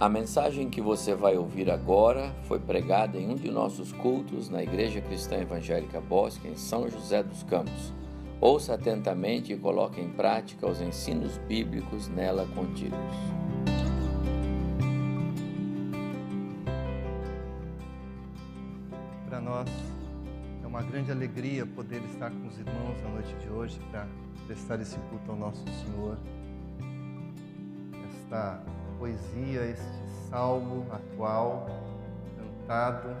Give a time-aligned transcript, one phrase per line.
[0.00, 4.62] A mensagem que você vai ouvir agora foi pregada em um de nossos cultos na
[4.62, 7.92] Igreja Cristã Evangélica Bosque, em São José dos Campos.
[8.40, 12.96] Ouça atentamente e coloque em prática os ensinos bíblicos nela contidos.
[19.28, 19.68] Para nós
[20.64, 24.08] é uma grande alegria poder estar com os irmãos na noite de hoje para
[24.46, 26.16] prestar esse culto ao nosso Senhor.
[28.08, 28.62] Esta
[29.00, 31.66] poesia, este salmo atual,
[32.36, 33.16] cantado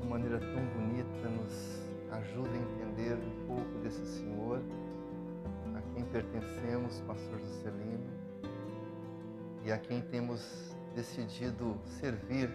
[0.00, 4.60] de maneira tão bonita, nos ajuda a entender um pouco desse Senhor
[5.76, 8.10] a quem pertencemos, Pastor Juscelino,
[9.64, 12.50] e a quem temos decidido servir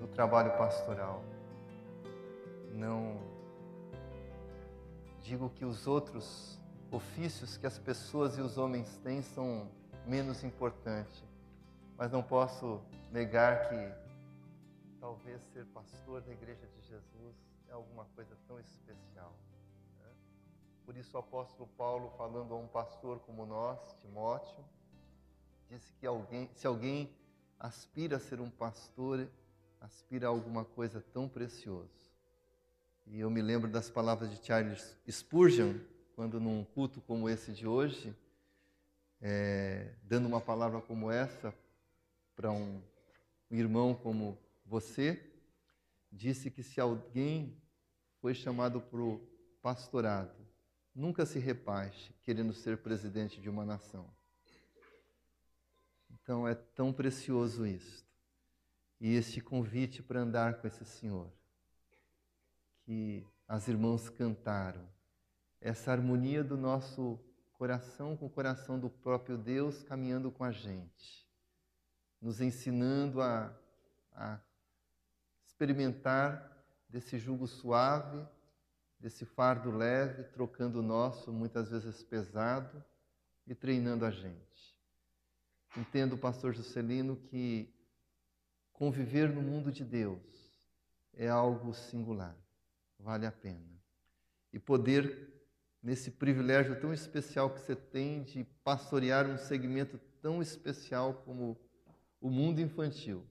[0.00, 1.22] no trabalho pastoral.
[2.72, 3.20] Não
[5.22, 9.68] digo que os outros ofícios que as pessoas e os homens têm são
[10.06, 11.24] menos importante.
[11.96, 13.94] Mas não posso negar que
[15.00, 17.36] talvez ser pastor da Igreja de Jesus
[17.68, 19.32] é alguma coisa tão especial.
[20.00, 20.10] Né?
[20.84, 24.64] Por isso o apóstolo Paulo, falando a um pastor como nós, Timóteo,
[25.68, 27.10] disse que alguém, se alguém
[27.58, 29.28] aspira a ser um pastor,
[29.80, 32.06] aspira a alguma coisa tão preciosa.
[33.06, 35.78] E eu me lembro das palavras de Charles Spurgeon,
[36.14, 38.14] quando num culto como esse de hoje,
[39.20, 41.54] é, dando uma palavra como essa
[42.34, 42.82] para um,
[43.50, 45.32] um irmão como você,
[46.10, 47.60] disse que se alguém
[48.20, 49.18] foi chamado para o
[49.62, 50.46] pastorado,
[50.94, 54.10] nunca se repaste querendo ser presidente de uma nação.
[56.10, 58.06] Então é tão precioso isto.
[59.00, 61.30] E este convite para andar com esse Senhor,
[62.84, 64.88] que as irmãs cantaram,
[65.60, 67.20] essa harmonia do nosso
[67.56, 71.26] coração com o coração do próprio Deus caminhando com a gente,
[72.20, 73.54] nos ensinando a,
[74.12, 74.38] a
[75.46, 76.54] experimentar
[76.88, 78.26] desse jugo suave,
[78.98, 82.84] desse fardo leve, trocando o nosso, muitas vezes pesado,
[83.46, 84.76] e treinando a gente.
[85.76, 87.72] Entendo, pastor Juscelino, que
[88.72, 90.20] conviver no mundo de Deus
[91.14, 92.36] é algo singular,
[92.98, 93.80] vale a pena.
[94.52, 95.35] E poder
[95.86, 101.56] nesse privilégio tão especial que você tem de pastorear um segmento tão especial como
[102.20, 103.24] o mundo infantil.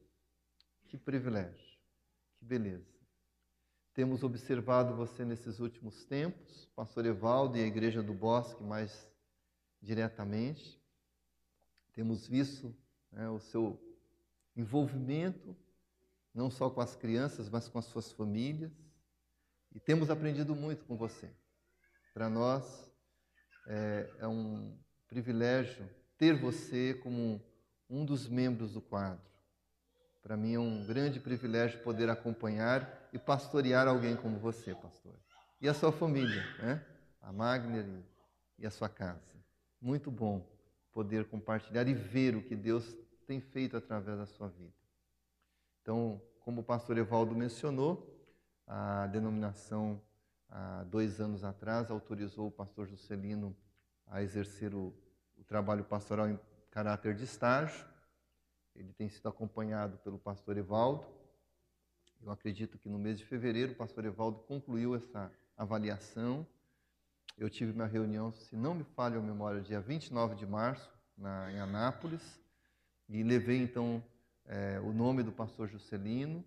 [0.85, 1.77] Que privilégio,
[2.37, 2.95] que beleza.
[3.93, 9.05] Temos observado você nesses últimos tempos, Pastor Evaldo e a Igreja do Bosque mais
[9.81, 10.81] diretamente.
[11.91, 12.73] Temos visto
[13.11, 13.77] né, o seu
[14.55, 15.53] envolvimento,
[16.33, 18.71] não só com as crianças, mas com as suas famílias.
[19.73, 21.29] E temos aprendido muito com você.
[22.15, 22.89] Para nós
[23.67, 25.85] é, é, um privilégio
[26.17, 27.41] ter você como
[27.89, 29.19] um dos membros do quadro.
[30.23, 35.13] Para mim é um grande privilégio poder acompanhar e pastorear alguém como você, pastor.
[35.59, 36.85] E a sua família, né?
[37.21, 37.85] a Magner
[38.57, 39.35] e a sua casa.
[39.81, 40.49] Muito bom
[40.93, 42.95] poder compartilhar e ver o que Deus
[43.27, 44.73] tem feito através da sua vida.
[45.81, 48.09] Então, como o pastor Evaldo mencionou,
[48.65, 50.01] a denominação
[50.55, 53.55] há dois anos atrás, autorizou o pastor Juscelino
[54.07, 54.93] a exercer o,
[55.37, 56.39] o trabalho pastoral em
[56.71, 57.85] caráter de estágio.
[58.73, 61.05] Ele tem sido acompanhado pelo pastor Evaldo.
[62.21, 66.47] Eu acredito que no mês de fevereiro o pastor Evaldo concluiu essa avaliação.
[67.37, 71.51] Eu tive uma reunião, se não me falha a memória, dia 29 de março, na,
[71.51, 72.39] em Anápolis,
[73.09, 74.01] e levei então
[74.45, 76.43] é, o nome do pastor Juscelino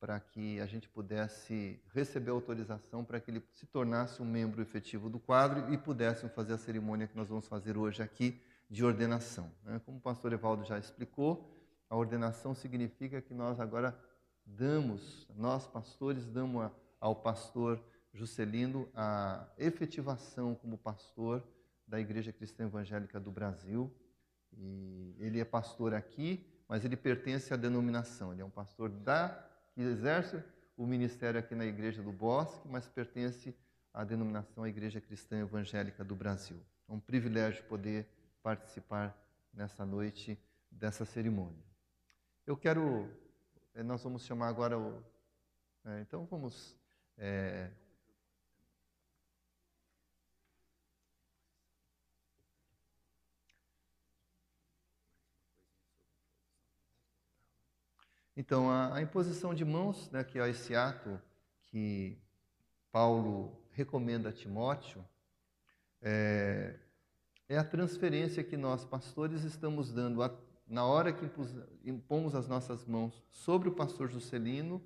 [0.00, 5.10] para que a gente pudesse receber autorização para que ele se tornasse um membro efetivo
[5.10, 9.50] do quadro e pudéssemos fazer a cerimônia que nós vamos fazer hoje aqui de ordenação.
[9.64, 9.80] Né?
[9.84, 11.52] Como o pastor Evaldo já explicou,
[11.90, 13.98] a ordenação significa que nós agora
[14.44, 16.70] damos, nós pastores, damos
[17.00, 17.80] ao pastor
[18.12, 21.42] Juscelino a efetivação como pastor
[21.86, 23.92] da Igreja Cristã Evangélica do Brasil.
[24.52, 29.47] E ele é pastor aqui, mas ele pertence à denominação, ele é um pastor da
[29.78, 30.42] que exerce
[30.76, 33.54] o ministério aqui na Igreja do Bosque, mas pertence
[33.94, 36.60] à denominação Igreja Cristã Evangélica do Brasil.
[36.88, 38.04] É um privilégio poder
[38.42, 39.16] participar
[39.54, 40.36] nessa noite
[40.68, 41.62] dessa cerimônia.
[42.44, 43.08] Eu quero,
[43.72, 45.00] eh, nós vamos chamar agora o,
[45.84, 46.76] é, então vamos
[47.16, 47.70] é,
[58.38, 61.20] Então, a, a imposição de mãos, né, que é esse ato
[61.64, 62.16] que
[62.92, 65.04] Paulo recomenda a Timóteo,
[66.00, 66.76] é,
[67.48, 70.32] é a transferência que nós, pastores, estamos dando a
[70.68, 71.28] na hora que
[71.84, 74.80] impomos as nossas mãos sobre o pastor Juscelino,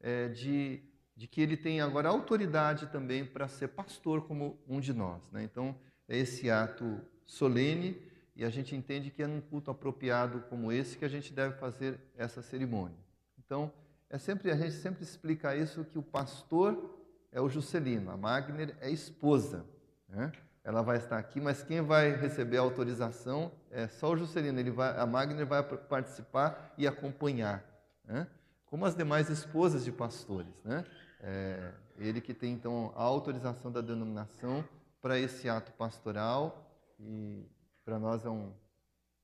[0.00, 0.82] é, de,
[1.16, 5.22] de que ele tem agora autoridade também para ser pastor como um de nós.
[5.30, 5.44] Né?
[5.44, 5.74] Então,
[6.08, 8.02] é esse ato solene
[8.38, 11.56] e a gente entende que é num culto apropriado como esse que a gente deve
[11.56, 12.96] fazer essa cerimônia.
[13.36, 13.72] Então,
[14.08, 16.96] é sempre a gente sempre explica isso que o pastor
[17.32, 19.66] é o Juscelino, a Magner é esposa.
[20.08, 20.30] Né?
[20.62, 24.60] Ela vai estar aqui, mas quem vai receber a autorização é só o Juscelino.
[24.60, 27.64] Ele vai, a Magner vai participar e acompanhar,
[28.04, 28.28] né?
[28.66, 30.54] como as demais esposas de pastores.
[30.64, 30.84] Né?
[31.20, 34.64] É, ele que tem então a autorização da denominação
[35.02, 36.70] para esse ato pastoral
[37.00, 37.44] e
[37.88, 38.52] para nós é um,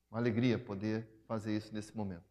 [0.09, 2.25] uma alegria poder fazer isso nesse momento.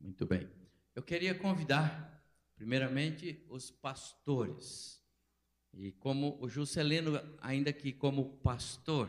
[0.00, 0.48] Muito bem.
[0.96, 2.24] Eu queria convidar,
[2.56, 5.00] primeiramente, os pastores.
[5.72, 9.08] E como o Juscelino, ainda que como pastor,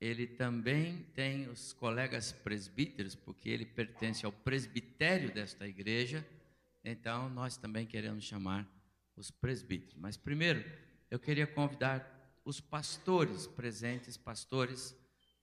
[0.00, 6.24] ele também tem os colegas presbíteros, porque ele pertence ao presbitério desta igreja,
[6.84, 8.64] então nós também queremos chamar
[9.16, 9.96] os presbíteros.
[9.98, 10.64] Mas primeiro,
[11.10, 14.96] eu queria convidar os pastores presentes, pastores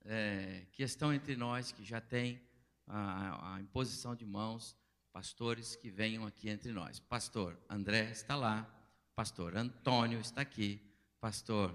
[0.05, 2.41] é, que estão entre nós, que já têm
[2.87, 4.77] a, a imposição de mãos,
[5.11, 6.99] pastores que venham aqui entre nós.
[6.99, 8.67] Pastor André está lá,
[9.15, 10.81] pastor Antônio está aqui,
[11.19, 11.73] pastor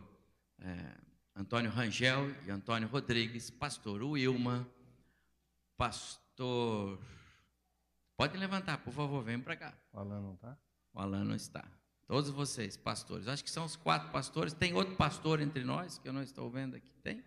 [0.59, 0.95] é,
[1.35, 4.69] Antônio Rangel e Antônio Rodrigues, pastor Wilma,
[5.77, 6.99] pastor.
[8.17, 9.75] Pode levantar, por favor, vem para cá.
[9.93, 10.59] O Alan não está?
[10.93, 11.65] O Alan não está.
[12.09, 13.29] Todos vocês, pastores.
[13.29, 14.53] Acho que são os quatro pastores.
[14.53, 16.91] Tem outro pastor entre nós que eu não estou vendo aqui?
[17.03, 17.23] Tem?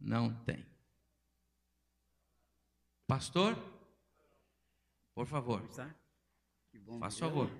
[0.00, 0.64] Não tem.
[3.06, 3.56] Pastor?
[5.14, 5.62] Por favor.
[6.98, 7.50] Faça favor.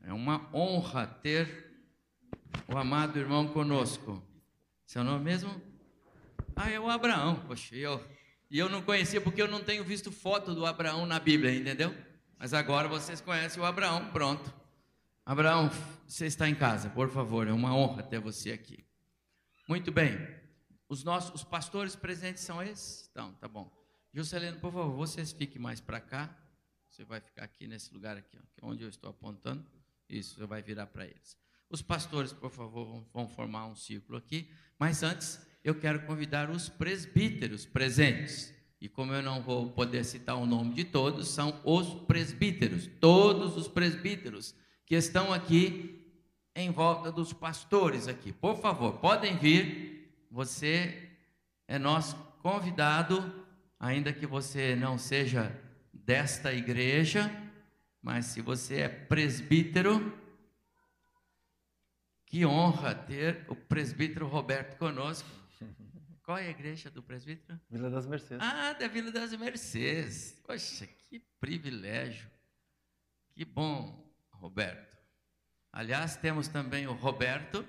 [0.00, 1.70] É uma honra ter
[2.68, 4.22] o amado irmão conosco.
[4.86, 5.60] Seu nome mesmo?
[6.56, 7.36] Ah, é o Abraão.
[7.46, 8.04] Poxa, eu,
[8.50, 11.94] e eu não conhecia porque eu não tenho visto foto do Abraão na Bíblia, entendeu?
[12.38, 14.52] Mas agora vocês conhecem o Abraão, pronto.
[15.24, 15.70] Abraão,
[16.06, 18.84] você está em casa, por favor, é uma honra ter você aqui.
[19.68, 20.18] Muito bem.
[20.92, 23.08] Os nossos os pastores presentes são esses?
[23.10, 23.72] Então, tá bom.
[24.12, 26.28] Juscelino, por favor, vocês fiquem mais para cá.
[26.90, 29.64] Você vai ficar aqui nesse lugar aqui, ó, é onde eu estou apontando.
[30.06, 31.34] Isso, você vai virar para eles.
[31.70, 34.50] Os pastores, por favor, vão, vão formar um círculo aqui.
[34.78, 38.52] Mas antes, eu quero convidar os presbíteros presentes.
[38.78, 43.56] E como eu não vou poder citar o nome de todos, são os presbíteros, todos
[43.56, 44.54] os presbíteros
[44.84, 46.06] que estão aqui
[46.54, 48.30] em volta dos pastores aqui.
[48.30, 49.91] Por favor, podem vir.
[50.32, 51.10] Você
[51.68, 53.46] é nosso convidado,
[53.78, 55.54] ainda que você não seja
[55.92, 57.30] desta igreja,
[58.00, 60.18] mas se você é presbítero,
[62.24, 65.28] que honra ter o presbítero Roberto conosco.
[66.22, 67.60] Qual é a igreja do presbítero?
[67.68, 68.42] Vila das Mercedes.
[68.42, 70.40] Ah, da Vila das Mercedes.
[70.46, 72.30] Poxa, que privilégio.
[73.32, 74.96] Que bom, Roberto.
[75.70, 77.68] Aliás, temos também o Roberto,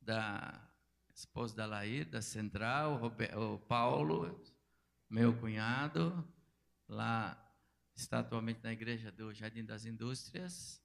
[0.00, 0.68] da
[1.20, 3.00] esposa da Laís, da Central,
[3.36, 4.42] o, Paulo,
[5.08, 6.26] meu cunhado,
[6.88, 7.36] lá
[7.94, 10.82] está atualmente na igreja do Jardim das Indústrias.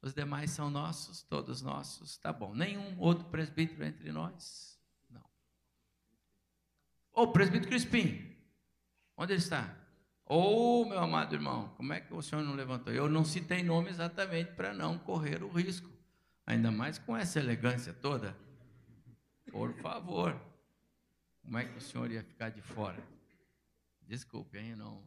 [0.00, 2.16] Os demais são nossos, todos nossos.
[2.16, 2.54] Tá bom.
[2.54, 4.80] Nenhum outro presbítero entre nós?
[5.10, 5.24] Não.
[7.12, 8.34] Ô, oh, presbítero Crispim,
[9.16, 9.76] onde ele está?
[10.24, 12.92] Ô, oh, meu amado irmão, como é que o senhor não levantou?
[12.92, 15.90] Eu não citei nome exatamente para não correr o risco.
[16.46, 18.47] Ainda mais com essa elegância toda.
[19.50, 20.40] Por favor.
[21.42, 23.02] Como é que o senhor ia ficar de fora?
[24.02, 24.74] Desculpe, hein?
[24.74, 25.02] Não.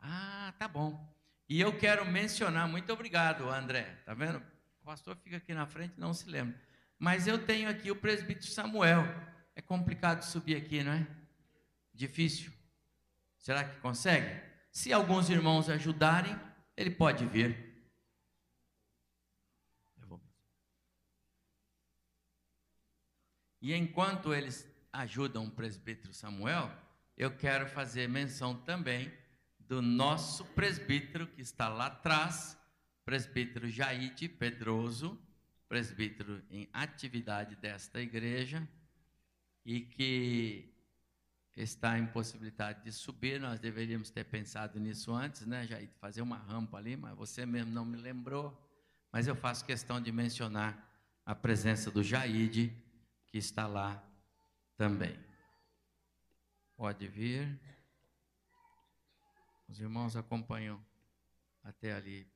[0.00, 1.14] Ah, tá bom.
[1.48, 3.82] E eu quero mencionar, muito obrigado, André.
[4.04, 4.38] Tá vendo?
[4.80, 6.60] O pastor fica aqui na frente, não se lembra.
[6.98, 9.04] Mas eu tenho aqui o presbítero Samuel.
[9.54, 11.06] É complicado subir aqui, não é?
[11.92, 12.52] Difícil.
[13.38, 14.40] Será que consegue?
[14.70, 16.38] Se alguns irmãos ajudarem,
[16.76, 17.65] ele pode vir.
[23.66, 26.70] E enquanto eles ajudam o presbítero Samuel,
[27.16, 29.12] eu quero fazer menção também
[29.58, 32.56] do nosso presbítero que está lá atrás,
[33.04, 35.20] presbítero Jaide Pedroso,
[35.68, 38.68] presbítero em atividade desta igreja
[39.64, 40.72] e que
[41.56, 43.40] está em possibilidade de subir.
[43.40, 45.92] Nós deveríamos ter pensado nisso antes, né, Jaide?
[46.00, 48.56] Fazer uma rampa ali, mas você mesmo não me lembrou.
[49.10, 50.88] Mas eu faço questão de mencionar
[51.24, 52.72] a presença do Jaide,
[53.36, 54.02] que está lá
[54.78, 55.14] também.
[56.74, 57.60] Pode vir.
[59.68, 60.82] Os irmãos acompanham
[61.62, 62.26] até ali,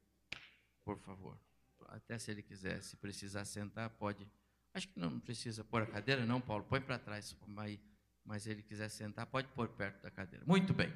[0.85, 1.41] por favor.
[1.89, 4.31] Até se ele quiser, se precisar sentar, pode
[4.75, 6.65] Acho que não precisa pôr a cadeira, não, Paulo.
[6.65, 7.35] Põe para trás.
[7.47, 7.81] Mas,
[8.23, 10.45] mas ele quiser sentar, pode pôr perto da cadeira.
[10.47, 10.95] Muito bem.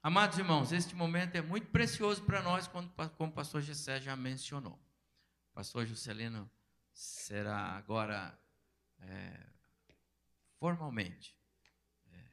[0.00, 4.80] Amados irmãos, este momento é muito precioso para nós, como o pastor Gessé já mencionou.
[5.50, 6.48] O pastor Juscelino
[6.94, 8.39] será agora
[9.00, 9.46] é,
[10.58, 11.36] formalmente
[12.12, 12.24] é,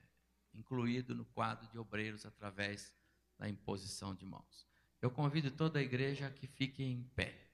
[0.53, 2.93] incluído no quadro de obreiros através
[3.37, 4.67] da imposição de mãos.
[5.01, 7.49] Eu convido toda a igreja a que fique em pé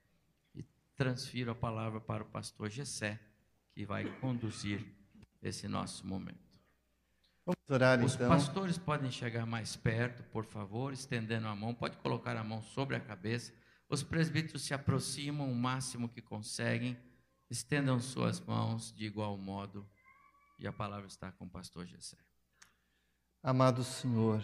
[0.56, 0.64] e
[0.96, 3.20] transfiro a palavra para o pastor Gessé,
[3.74, 4.86] que vai conduzir
[5.42, 6.54] esse nosso momento.
[7.46, 8.30] Vamos orar Os então.
[8.30, 11.74] pastores podem chegar mais perto, por favor, estendendo a mão.
[11.74, 13.54] Pode colocar a mão sobre a cabeça.
[13.90, 16.98] Os presbíteros se aproximam o máximo que conseguem.
[17.54, 19.88] Estendam suas mãos de igual modo.
[20.58, 22.18] E a palavra está com o pastor Gessé.
[23.44, 24.44] Amado Senhor,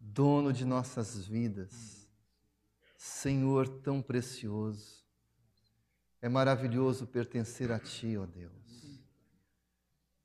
[0.00, 2.10] dono de nossas vidas,
[2.96, 5.04] Senhor tão precioso,
[6.20, 9.00] é maravilhoso pertencer a Ti, ó Deus.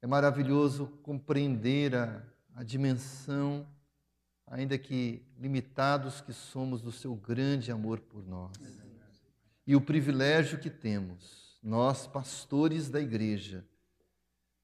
[0.01, 3.67] É maravilhoso compreender a, a dimensão,
[4.47, 8.57] ainda que limitados que somos, do Seu grande amor por nós.
[9.67, 13.65] E o privilégio que temos, nós, pastores da igreja,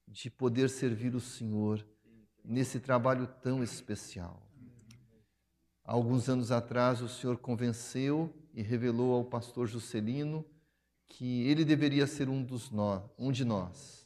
[0.06, 1.84] de poder servir o Senhor
[2.44, 4.42] nesse trabalho tão especial.
[5.84, 10.44] Há alguns anos atrás, o Senhor convenceu e revelou ao pastor Juscelino
[11.06, 14.00] que ele deveria ser um, dos nós, um de nós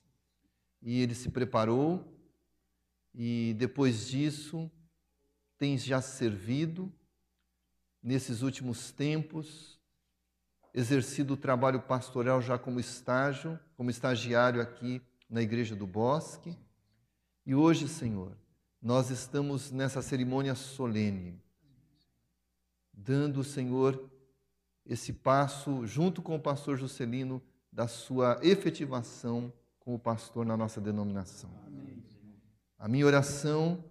[0.84, 2.06] e ele se preparou
[3.14, 4.70] e depois disso
[5.56, 6.92] tem já servido
[8.02, 9.73] nesses últimos tempos,
[10.74, 15.00] exercido o trabalho pastoral já como estágio, como estagiário aqui
[15.30, 16.58] na Igreja do Bosque.
[17.46, 18.36] E hoje, Senhor,
[18.82, 21.40] nós estamos nessa cerimônia solene,
[22.92, 24.10] dando, Senhor,
[24.84, 27.40] esse passo junto com o pastor Juscelino
[27.72, 31.50] da sua efetivação como pastor na nossa denominação.
[32.78, 33.82] A minha oração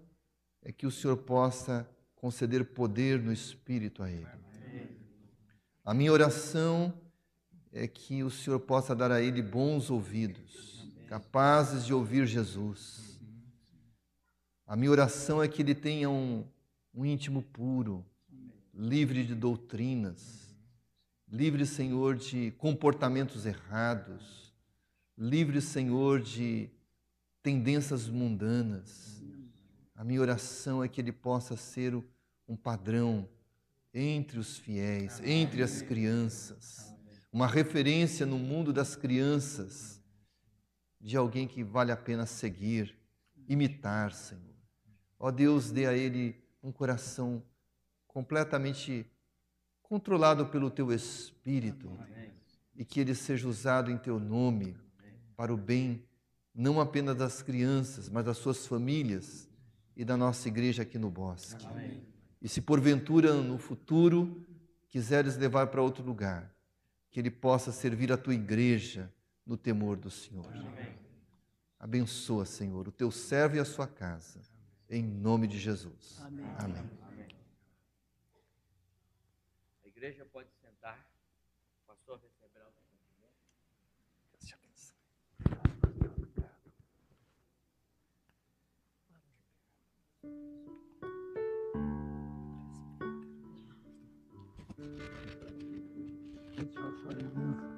[0.62, 4.43] é que o Senhor possa conceder poder no Espírito a Ele.
[5.84, 6.94] A minha oração
[7.72, 13.20] é que o Senhor possa dar a Ele bons ouvidos, capazes de ouvir Jesus.
[14.66, 16.46] A minha oração é que Ele tenha um,
[16.94, 18.06] um íntimo puro,
[18.74, 20.56] livre de doutrinas,
[21.28, 24.44] livre, Senhor, de comportamentos errados
[25.18, 26.72] Livre, Senhor, de
[27.44, 29.24] tendências mundanas.
[29.96, 31.96] A minha oração é que ele possa ser
[32.48, 33.30] um padrão
[33.94, 36.94] entre os fiéis, entre as crianças,
[37.32, 40.02] uma referência no mundo das crianças,
[41.00, 42.98] de alguém que vale a pena seguir,
[43.48, 44.56] imitar, Senhor.
[45.20, 47.44] Ó Deus, dê a ele um coração
[48.08, 49.06] completamente
[49.82, 51.92] controlado pelo teu Espírito
[52.76, 54.78] e que ele seja usado em teu nome
[55.36, 56.04] para o bem
[56.54, 59.50] não apenas das crianças, mas das suas famílias
[59.96, 61.66] e da nossa igreja aqui no bosque.
[61.66, 62.13] Amém.
[62.44, 64.46] E se porventura no futuro
[64.90, 66.54] quiseres levar para outro lugar,
[67.10, 69.12] que ele possa servir a tua igreja
[69.46, 70.46] no temor do Senhor.
[70.48, 70.94] Amém.
[71.80, 74.42] Abençoa, Senhor, o teu servo e a sua casa,
[74.90, 76.20] em nome de Jesus.
[76.22, 76.46] Amém.
[76.60, 76.90] Amém.
[79.84, 80.50] A igreja pode
[96.72, 97.73] 悄悄的。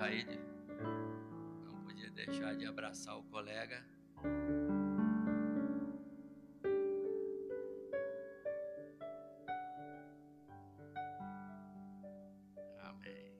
[0.00, 0.40] Deixar de,
[1.62, 3.84] não podia deixar de abraçar o colega.
[12.82, 13.30] Amém.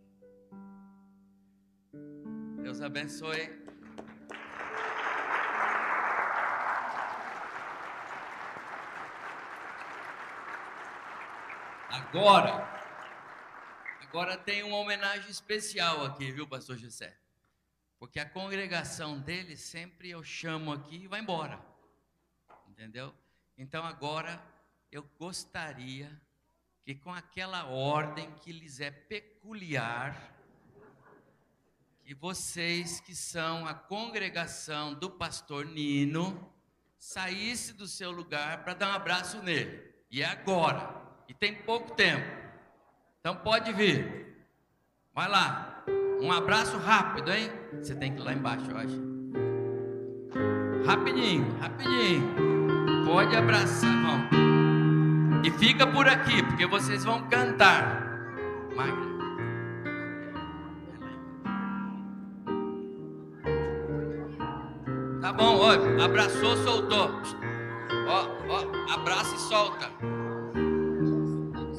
[2.62, 3.58] Deus abençoe.
[11.88, 12.59] Agora,
[14.10, 17.16] agora tem uma homenagem especial aqui, viu, pastor José?
[17.96, 21.64] Porque a congregação dele sempre eu chamo aqui e vai embora.
[22.68, 23.14] Entendeu?
[23.56, 24.42] Então agora
[24.90, 26.10] eu gostaria
[26.84, 30.36] que com aquela ordem que lhes é peculiar,
[32.02, 36.52] que vocês que são a congregação do pastor Nino,
[36.98, 39.88] saísse do seu lugar para dar um abraço nele.
[40.10, 41.00] E é agora.
[41.28, 42.49] E tem pouco tempo.
[43.20, 44.34] Então pode vir.
[45.14, 45.84] Vai lá.
[46.22, 47.50] Um abraço rápido, hein?
[47.74, 48.98] Você tem que ir lá embaixo, eu acho.
[50.86, 52.34] Rapidinho, rapidinho.
[53.04, 54.20] Pode abraçar, irmão.
[55.44, 58.08] E fica por aqui, porque vocês vão cantar.
[58.74, 59.10] Magra.
[65.20, 67.20] Tá bom, ó, abraçou, soltou.
[68.08, 69.90] Ó, ó, abraça e solta.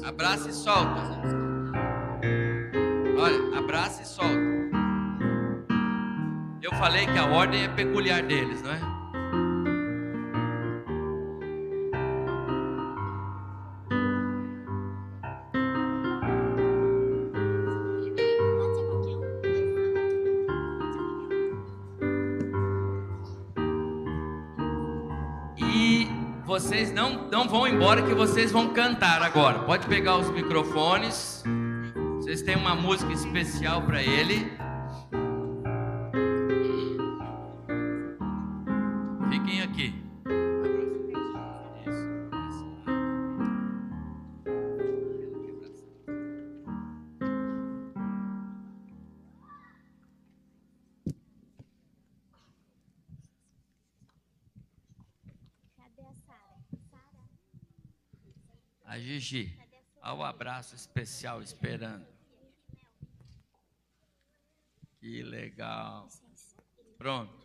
[0.04, 1.41] Abraça e solta.
[3.22, 4.34] Olha, abraça e solta.
[6.60, 8.80] Eu falei que a ordem é peculiar deles, não é?
[26.44, 29.60] vocês não, não vão embora que vocês vão cantar agora.
[29.60, 31.31] Pode pegar os microfones.
[32.32, 34.50] Vocês têm uma música especial para ele.
[39.28, 39.92] Fiquem aqui.
[58.98, 59.58] Gigi.
[60.02, 62.12] Olha o abraço especial esperando.
[65.02, 65.20] Que
[65.52, 66.08] legal.
[66.98, 67.41] Pronto.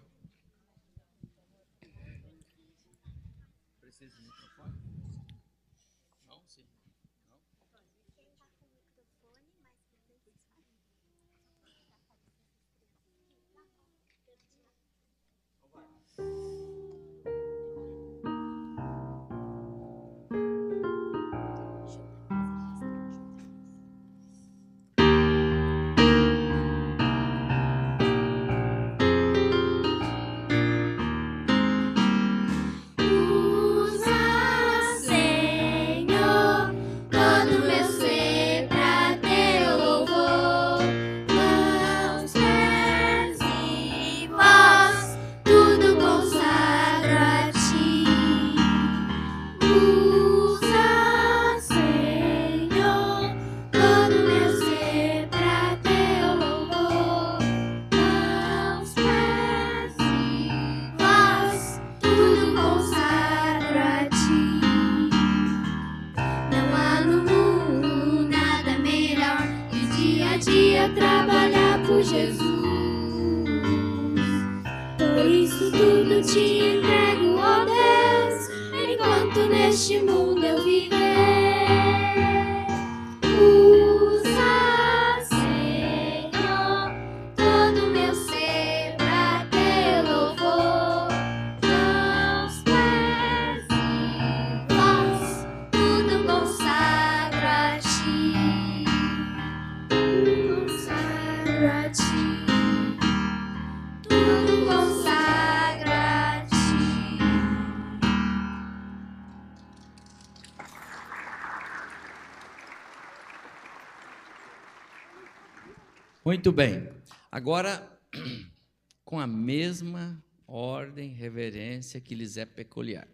[116.47, 116.87] Muito bem.
[117.29, 117.85] Agora,
[119.03, 123.05] com a mesma ordem, reverência que lhes é peculiar.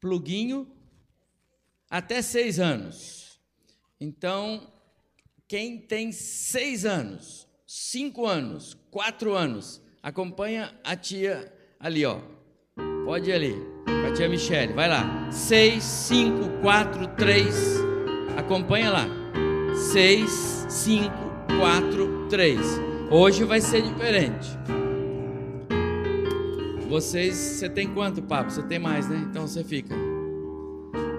[0.00, 0.66] Pluguinho,
[1.88, 3.40] até seis anos.
[4.00, 4.72] Então,
[5.46, 12.20] quem tem seis anos, cinco anos, quatro anos, acompanha a tia ali, ó.
[13.04, 14.72] Pode ir ali, com a tia Michele.
[14.72, 15.30] Vai lá.
[15.30, 17.54] Seis, cinco, quatro, três.
[18.36, 19.06] Acompanha lá.
[19.92, 22.60] Seis, cinco, 4, 3.
[23.10, 24.48] Hoje vai ser diferente.
[26.88, 28.50] Vocês, você tem quanto, papo?
[28.50, 29.24] Você tem mais, né?
[29.30, 29.94] Então você fica.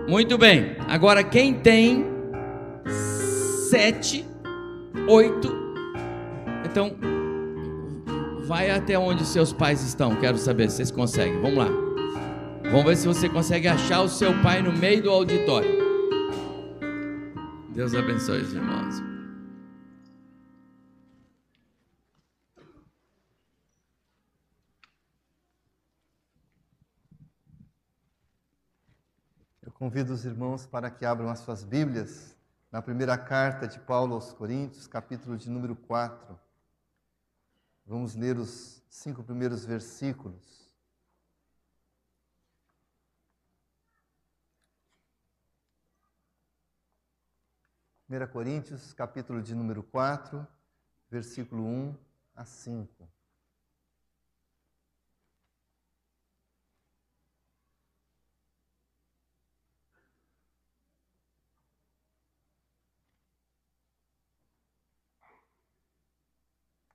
[0.08, 0.76] Muito bem.
[0.88, 2.06] Agora quem tem
[3.70, 4.26] sete,
[5.08, 5.50] oito,
[6.66, 6.96] então
[8.46, 10.16] vai até onde seus pais estão.
[10.18, 11.40] Quero saber se vocês conseguem.
[11.42, 11.70] Vamos lá.
[12.64, 15.72] Vamos ver se você consegue achar o seu pai no meio do auditório.
[17.70, 19.11] Deus abençoe os irmãos.
[29.82, 32.38] Convido os irmãos para que abram as suas Bíblias
[32.72, 36.40] na primeira carta de Paulo aos Coríntios, capítulo de número 4.
[37.84, 40.72] Vamos ler os cinco primeiros versículos.
[48.06, 50.48] Primeira Coríntios, capítulo de número 4,
[51.10, 51.98] versículo 1
[52.36, 53.21] a 5.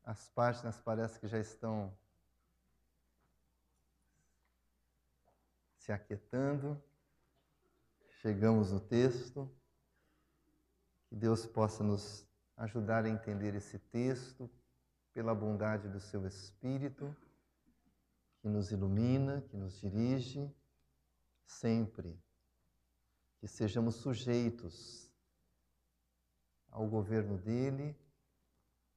[0.06, 1.92] As páginas parece que já estão
[5.78, 6.80] se aquietando.
[8.22, 9.50] Chegamos no texto.
[11.08, 12.24] Que Deus possa nos
[12.56, 14.48] ajudar a entender esse texto
[15.12, 17.14] pela bondade do seu Espírito,
[18.40, 20.54] que nos ilumina, que nos dirige
[21.44, 22.16] sempre.
[23.40, 25.10] Que sejamos sujeitos
[26.70, 27.96] ao governo dele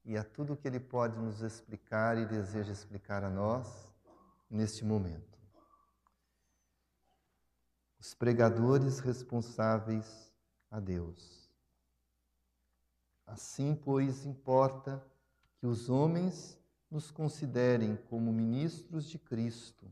[0.06, 3.94] e a tudo que Ele pode nos explicar e deseja explicar a nós
[4.50, 5.38] neste momento.
[8.00, 10.34] Os pregadores responsáveis
[10.72, 11.50] a Deus.
[13.26, 15.06] Assim, pois, importa
[15.58, 16.58] que os homens
[16.90, 19.86] nos considerem como ministros de Cristo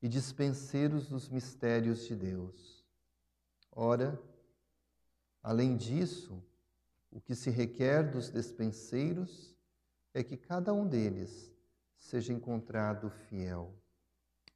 [0.00, 2.82] e dispenseiros dos mistérios de Deus.
[3.70, 4.18] Ora,
[5.42, 6.42] além disso,
[7.10, 9.56] o que se requer dos despenseiros
[10.14, 11.52] é que cada um deles
[11.96, 13.74] seja encontrado fiel.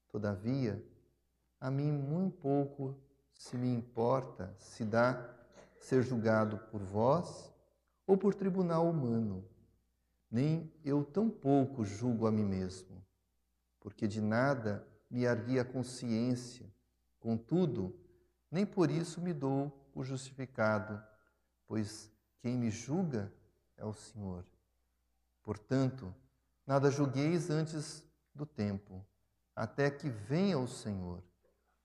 [0.08, 0.82] Todavia,
[1.60, 2.96] a mim muito pouco
[3.34, 5.34] se me importa se dá
[5.80, 7.52] ser julgado por vós
[8.06, 9.44] ou por tribunal humano.
[10.30, 13.04] Nem eu tão pouco julgo a mim mesmo,
[13.80, 16.72] porque de nada me arguia a consciência.
[17.20, 17.94] Contudo,
[18.50, 21.02] nem por isso me dou o justificado,
[21.66, 22.13] pois
[22.44, 23.32] quem me julga
[23.74, 24.44] é o Senhor.
[25.42, 26.14] Portanto,
[26.66, 28.04] nada julgueis antes
[28.34, 29.02] do tempo,
[29.56, 31.22] até que venha o Senhor,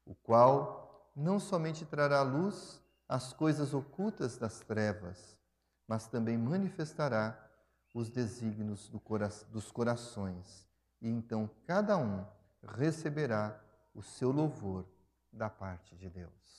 [0.06, 5.38] o qual não somente trará à luz as coisas ocultas das trevas,
[5.88, 7.42] mas também manifestará
[7.94, 10.68] os desígnios do cora dos corações,
[11.02, 12.26] e então cada um
[12.76, 13.58] receberá
[13.96, 14.86] o seu louvor
[15.32, 16.59] da parte de Deus.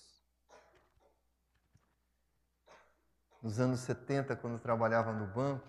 [3.43, 5.67] Nos anos 70, quando trabalhava no banco,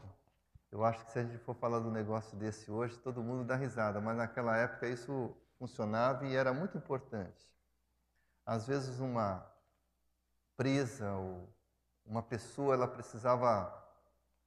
[0.72, 3.56] eu acho que se a gente for falar do negócio desse hoje, todo mundo dá
[3.56, 7.46] risada, mas naquela época isso funcionava e era muito importante.
[8.46, 9.46] Às vezes uma
[10.58, 11.50] presa ou
[12.06, 13.72] uma pessoa ela precisava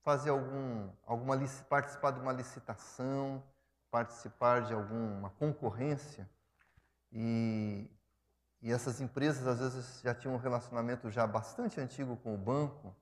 [0.03, 3.43] fazer algum alguma participar de uma licitação,
[3.91, 6.29] participar de alguma concorrência
[7.13, 7.91] e
[8.61, 12.95] e essas empresas às vezes já tinham um relacionamento já bastante antigo com o banco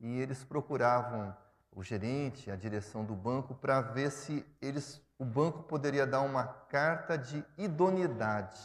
[0.00, 1.36] e eles procuravam
[1.72, 6.44] o gerente, a direção do banco, para ver se eles, o banco poderia dar uma
[6.46, 8.60] carta de idoneidade.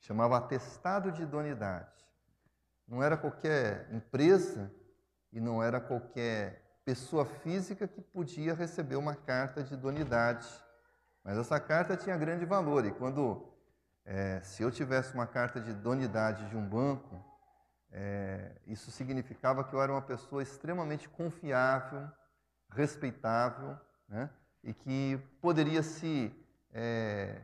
[0.00, 1.90] Chamava atestado de idoneidade.
[2.86, 4.72] Não era qualquer empresa
[5.32, 10.48] e não era qualquer pessoa física que podia receber uma carta de idoneidade.
[11.24, 13.52] Mas essa carta tinha grande valor e quando,
[14.04, 17.31] é, se eu tivesse uma carta de idoneidade de um banco,
[17.92, 22.10] é, isso significava que eu era uma pessoa extremamente confiável,
[22.70, 23.78] respeitável,
[24.08, 24.30] né?
[24.64, 26.34] e que poderia se,
[26.72, 27.42] é,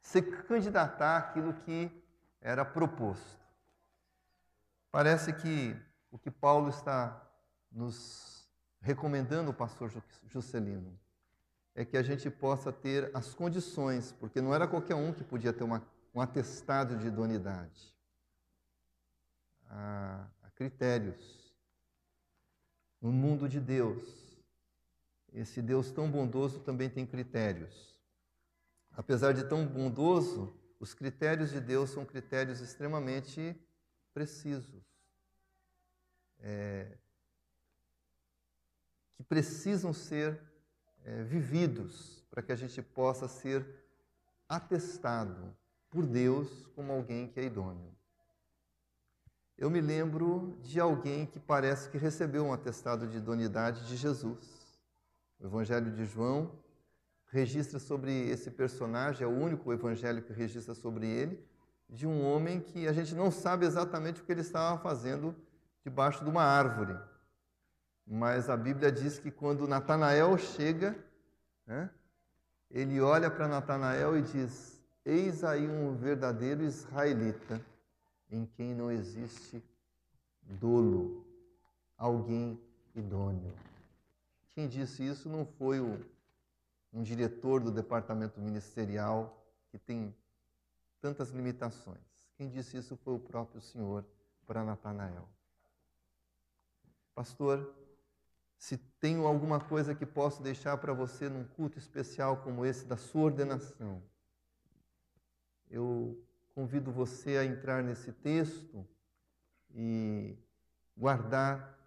[0.00, 1.90] se candidatar àquilo que
[2.40, 3.44] era proposto.
[4.90, 5.76] Parece que
[6.12, 7.20] o que Paulo está
[7.70, 8.48] nos
[8.80, 9.90] recomendando, o pastor
[10.26, 10.98] Juscelino,
[11.74, 15.52] é que a gente possa ter as condições, porque não era qualquer um que podia
[15.52, 15.82] ter uma,
[16.14, 17.97] um atestado de idoneidade
[19.68, 21.54] a, a critérios.
[23.00, 24.02] No mundo de Deus,
[25.32, 27.96] esse Deus tão bondoso também tem critérios.
[28.92, 33.56] Apesar de tão bondoso, os critérios de Deus são critérios extremamente
[34.12, 34.82] precisos.
[36.40, 36.96] É,
[39.16, 40.40] que precisam ser
[41.04, 43.66] é, vividos para que a gente possa ser
[44.48, 45.56] atestado
[45.90, 47.97] por Deus como alguém que é idôneo.
[49.58, 54.78] Eu me lembro de alguém que parece que recebeu um atestado de idoneidade de Jesus.
[55.40, 56.52] O Evangelho de João
[57.26, 61.44] registra sobre esse personagem, é o único evangelho que registra sobre ele,
[61.90, 65.34] de um homem que a gente não sabe exatamente o que ele estava fazendo
[65.82, 66.96] debaixo de uma árvore.
[68.06, 70.96] Mas a Bíblia diz que quando Natanael chega,
[71.66, 71.90] né,
[72.70, 77.60] ele olha para Natanael e diz: Eis aí um verdadeiro israelita
[78.30, 79.62] em quem não existe
[80.42, 81.24] dolo,
[81.96, 82.60] alguém
[82.94, 83.54] idôneo.
[84.54, 86.04] Quem disse isso não foi o,
[86.92, 90.14] um diretor do departamento ministerial que tem
[91.00, 91.98] tantas limitações.
[92.36, 94.04] Quem disse isso foi o próprio Senhor
[94.46, 95.28] para Natanael.
[97.14, 97.74] Pastor,
[98.56, 102.96] se tenho alguma coisa que posso deixar para você num culto especial como esse da
[102.96, 104.02] sua ordenação,
[105.70, 106.20] eu
[106.58, 108.84] convido você a entrar nesse texto
[109.70, 110.36] e
[110.96, 111.78] guardar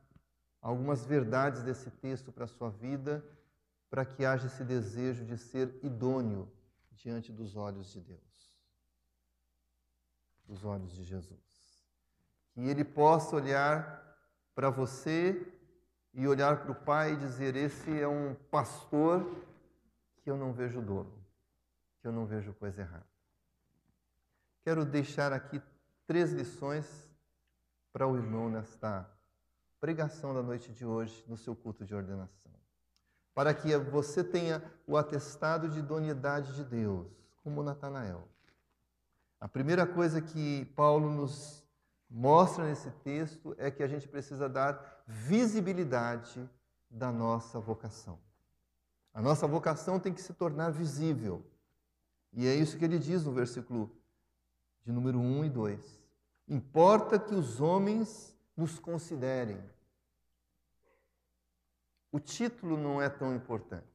[0.61, 3.21] algumas verdades desse texto para a sua vida,
[3.89, 6.49] para que haja esse desejo de ser idôneo
[6.93, 8.55] diante dos olhos de Deus,
[10.45, 11.85] dos olhos de Jesus.
[12.53, 14.17] Que Ele possa olhar
[14.55, 15.53] para você
[16.13, 19.29] e olhar para o Pai e dizer: Esse é um pastor
[20.23, 21.21] que eu não vejo dolo,
[21.99, 23.10] que eu não vejo coisa errada.
[24.63, 25.61] Quero deixar aqui
[26.05, 26.85] três lições
[27.91, 29.09] para o irmão nesta
[29.79, 32.51] pregação da noite de hoje, no seu culto de ordenação.
[33.33, 37.07] Para que você tenha o atestado de idoneidade de Deus,
[37.43, 38.27] como Natanael.
[39.39, 41.63] A primeira coisa que Paulo nos
[42.07, 46.47] mostra nesse texto é que a gente precisa dar visibilidade
[46.87, 48.19] da nossa vocação.
[49.11, 51.43] A nossa vocação tem que se tornar visível.
[52.31, 53.89] E é isso que ele diz no versículo
[54.85, 56.01] de número 1 e 2.
[56.47, 59.59] Importa que os homens nos considerem.
[62.11, 63.85] O título não é tão importante.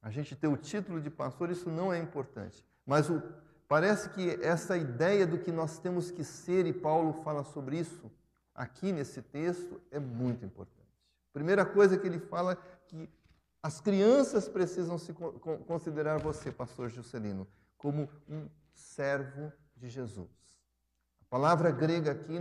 [0.00, 2.64] A gente ter o título de pastor, isso não é importante.
[2.86, 3.22] Mas o,
[3.66, 8.10] parece que essa ideia do que nós temos que ser, e Paulo fala sobre isso
[8.54, 10.84] aqui nesse texto, é muito importante.
[11.32, 13.08] Primeira coisa que ele fala é que
[13.62, 15.12] as crianças precisam se
[15.66, 17.48] considerar você, pastor Juscelino,
[17.84, 20.30] como um servo de Jesus.
[21.20, 22.38] A palavra grega aqui,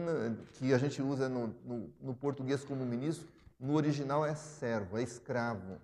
[0.53, 3.27] que a gente usa no, no, no português como ministro,
[3.59, 5.81] no original é servo, é escravo.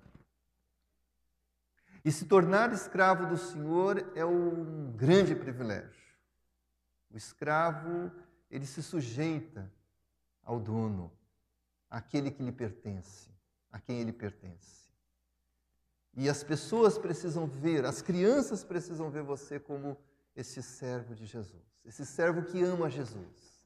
[2.06, 6.16] E se tornar escravo do Senhor é um grande privilégio.
[7.12, 8.10] O escravo,
[8.50, 9.70] ele se sujeita
[10.42, 11.12] ao dono,
[11.90, 13.30] àquele que lhe pertence,
[13.70, 14.79] a quem ele pertence.
[16.16, 19.98] E as pessoas precisam ver, as crianças precisam ver você como
[20.36, 23.64] esse servo de Jesus, esse servo que ama Jesus,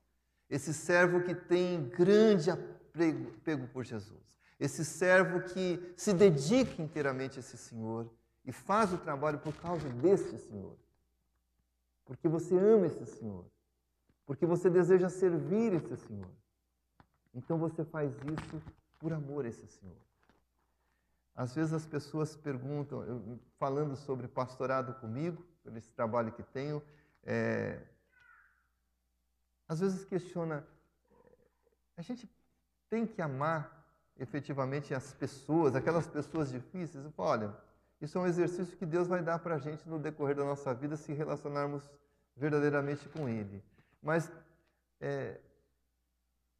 [0.49, 7.41] esse servo que tem grande apego por Jesus, esse servo que se dedica inteiramente a
[7.41, 8.09] esse Senhor
[8.45, 10.77] e faz o trabalho por causa desse Senhor.
[12.05, 13.45] Porque você ama esse Senhor,
[14.25, 16.29] porque você deseja servir esse Senhor.
[17.33, 18.61] Então você faz isso
[18.99, 19.97] por amor a esse Senhor.
[21.35, 26.81] Às vezes as pessoas perguntam, falando sobre pastorado comigo, pelo esse trabalho que tenho,
[27.23, 27.81] é,
[29.67, 30.67] às vezes questiona,
[31.97, 32.29] a gente
[32.89, 33.83] tem que amar
[34.17, 37.03] efetivamente as pessoas, aquelas pessoas difíceis?
[37.15, 37.57] Falo, olha,
[37.99, 40.73] isso é um exercício que Deus vai dar para a gente no decorrer da nossa
[40.73, 41.89] vida se relacionarmos
[42.35, 43.63] verdadeiramente com Ele.
[44.01, 44.31] Mas
[44.99, 45.39] é,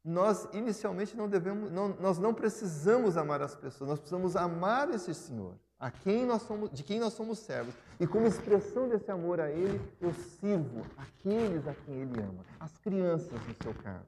[0.04, 5.14] nós inicialmente não devemos, não, nós não precisamos amar as pessoas, nós precisamos amar esse
[5.14, 7.74] Senhor, a quem nós somos, de quem nós somos servos.
[7.98, 12.76] E como expressão desse amor a Ele, eu sirvo aqueles a quem Ele ama, as
[12.76, 14.06] crianças no seu caso,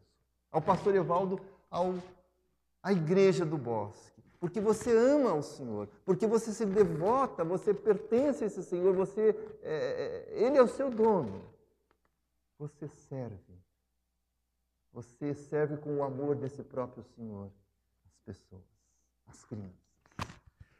[0.52, 1.94] ao pastor Evaldo, ao,
[2.82, 8.44] à igreja do bosque, porque você ama o Senhor, porque você se devota, você pertence
[8.44, 11.42] a esse Senhor, você, é, é Ele é o seu dono.
[12.58, 13.45] Você serve
[14.96, 17.50] você serve com o amor desse próprio Senhor
[18.06, 18.64] as pessoas,
[19.26, 19.76] as crianças.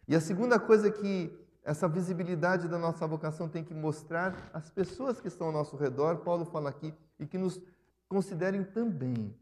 [0.09, 5.21] E a segunda coisa que essa visibilidade da nossa vocação tem que mostrar às pessoas
[5.21, 7.61] que estão ao nosso redor, Paulo fala aqui, e que nos
[8.09, 9.37] considerem também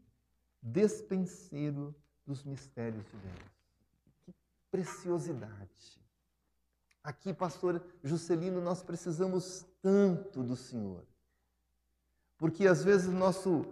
[0.61, 1.95] despenseiro
[2.27, 3.51] dos mistérios de Deus.
[4.25, 4.35] Que
[4.69, 6.01] preciosidade!
[7.01, 11.05] Aqui, pastor Juscelino, nós precisamos tanto do Senhor.
[12.37, 13.65] Porque às vezes nosso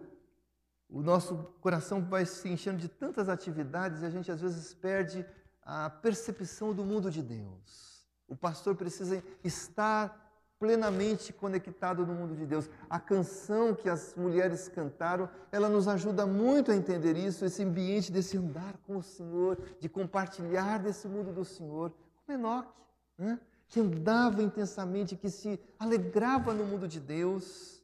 [0.94, 5.26] o nosso coração vai se enchendo de tantas atividades e a gente às vezes perde
[5.64, 8.06] a percepção do mundo de Deus.
[8.28, 10.22] O pastor precisa estar
[10.60, 12.70] plenamente conectado no mundo de Deus.
[12.88, 18.12] A canção que as mulheres cantaram, ela nos ajuda muito a entender isso, esse ambiente
[18.12, 21.92] desse andar com o Senhor, de compartilhar desse mundo do Senhor,
[22.26, 22.72] como Enoque,
[23.18, 23.40] né?
[23.68, 27.84] que andava intensamente, que se alegrava no mundo de Deus.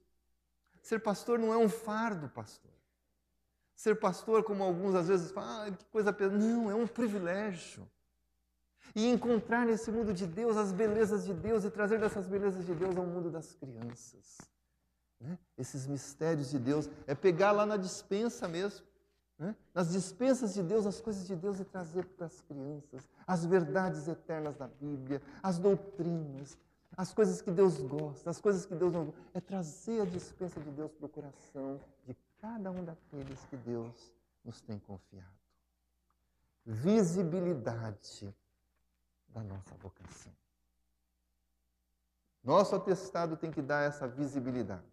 [0.83, 2.68] Ser pastor não é um fardo, pastor.
[3.79, 6.37] Ser pastor, como alguns às vezes falam, ah, que coisa pesada.
[6.37, 7.87] Não, é um privilégio
[8.93, 12.75] e encontrar nesse mundo de Deus as belezas de Deus e trazer dessas belezas de
[12.75, 14.37] Deus ao mundo das crianças.
[15.17, 15.39] Né?
[15.57, 18.85] Esses mistérios de Deus, é pegar lá na dispensa mesmo,
[19.37, 19.55] né?
[19.73, 24.09] nas dispensas de Deus, as coisas de Deus e trazer para as crianças as verdades
[24.09, 26.57] eternas da Bíblia, as doutrinas,
[26.99, 29.21] as coisas que Deus gosta, as coisas que Deus não gosta.
[29.33, 34.13] É trazer a dispensa de Deus para o coração de cada um daqueles que Deus
[34.43, 35.39] nos tem confiado.
[36.65, 38.35] Visibilidade
[39.29, 40.33] da nossa vocação.
[42.43, 44.83] Nosso atestado tem que dar essa visibilidade.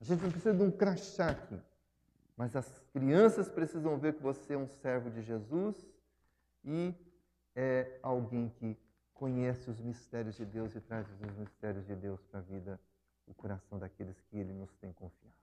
[0.00, 1.60] A gente não precisa de um crachá aqui,
[2.36, 5.84] mas as crianças precisam ver que você é um servo de Jesus
[6.62, 6.94] e
[7.56, 8.85] é alguém que
[9.16, 12.80] conhece os mistérios de Deus e traz os mistérios de Deus para a vida,
[13.26, 15.34] o coração daqueles que ele nos tem confiado.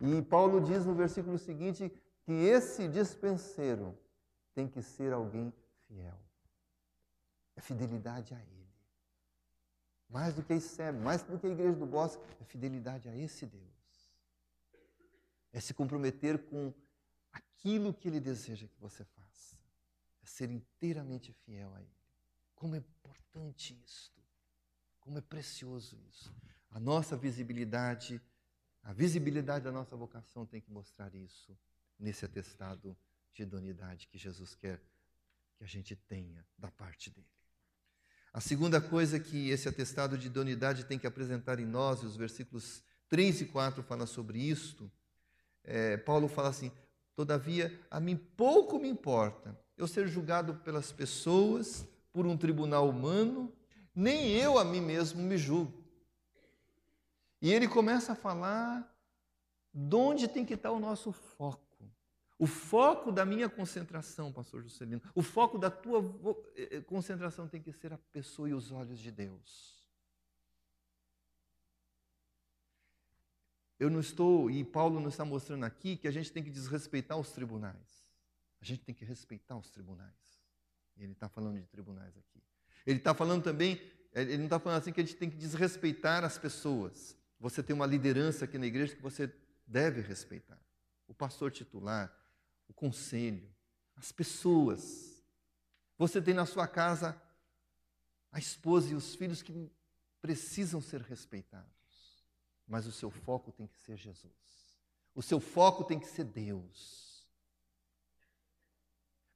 [0.00, 1.92] E Paulo diz no versículo seguinte
[2.24, 3.96] que esse dispenseiro
[4.54, 5.52] tem que ser alguém
[5.86, 6.18] fiel
[7.56, 8.68] é fidelidade a Ele.
[10.08, 13.16] Mais do que a ICEB, mais do que a Igreja do Bosque, é fidelidade a
[13.16, 13.64] esse Deus.
[15.52, 16.72] É se comprometer com
[17.32, 19.56] aquilo que Ele deseja que você faça.
[20.22, 22.03] É ser inteiramente fiel a Ele.
[22.54, 24.22] Como é importante isto.
[25.00, 26.34] Como é precioso isso.
[26.70, 28.20] A nossa visibilidade,
[28.82, 31.56] a visibilidade da nossa vocação tem que mostrar isso
[31.98, 32.96] nesse atestado
[33.32, 34.80] de idoneidade que Jesus quer
[35.56, 37.26] que a gente tenha da parte dele.
[38.32, 42.16] A segunda coisa que esse atestado de idoneidade tem que apresentar em nós, e os
[42.16, 44.90] versículos 3 e 4 falam sobre isto,
[45.62, 46.72] é, Paulo fala assim:
[47.14, 53.52] Todavia, a mim pouco me importa eu ser julgado pelas pessoas, por um tribunal humano,
[53.92, 55.84] nem eu a mim mesmo me julgo.
[57.42, 58.88] E ele começa a falar
[59.72, 61.60] de onde tem que estar o nosso foco.
[62.38, 66.00] O foco da minha concentração, pastor Juscelino, o foco da tua
[66.56, 69.74] eh, eh, concentração tem que ser a pessoa e os olhos de Deus.
[73.78, 77.18] Eu não estou, e Paulo não está mostrando aqui, que a gente tem que desrespeitar
[77.18, 78.06] os tribunais.
[78.60, 80.33] A gente tem que respeitar os tribunais.
[80.96, 82.42] Ele está falando de tribunais aqui.
[82.86, 83.80] Ele está falando também,
[84.12, 87.16] ele não está falando assim que a gente tem que desrespeitar as pessoas.
[87.40, 89.32] Você tem uma liderança aqui na igreja que você
[89.66, 90.58] deve respeitar.
[91.08, 92.14] O pastor titular,
[92.68, 93.48] o conselho,
[93.96, 95.22] as pessoas.
[95.98, 97.20] Você tem na sua casa
[98.30, 99.70] a esposa e os filhos que
[100.20, 102.24] precisam ser respeitados,
[102.66, 104.32] mas o seu foco tem que ser Jesus.
[105.14, 107.24] O seu foco tem que ser Deus.